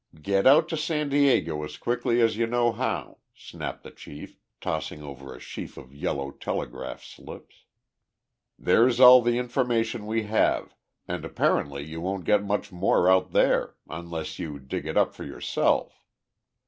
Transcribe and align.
"Get 0.19 0.47
out 0.47 0.67
to 0.69 0.77
San 0.77 1.09
Diego 1.09 1.61
as 1.63 1.77
quickly 1.77 2.21
as 2.21 2.35
you 2.35 2.47
know 2.47 2.71
how," 2.71 3.19
snapped 3.35 3.83
the 3.83 3.91
chief, 3.91 4.39
tossing 4.59 5.03
over 5.03 5.31
a 5.31 5.39
sheaf 5.39 5.77
of 5.77 5.93
yellow 5.93 6.31
telegraph 6.31 7.03
slips. 7.03 7.65
"There's 8.57 8.99
all 8.99 9.21
the 9.21 9.37
information 9.37 10.07
we 10.07 10.23
have, 10.23 10.73
and 11.07 11.23
apparently 11.23 11.83
you 11.83 12.01
won't 12.01 12.25
get 12.25 12.43
much 12.43 12.71
more 12.71 13.11
out 13.11 13.29
there 13.31 13.75
unless 13.87 14.39
you 14.39 14.57
dig 14.57 14.87
it 14.87 14.97
up 14.97 15.13
for 15.13 15.23
yourself. 15.23 16.03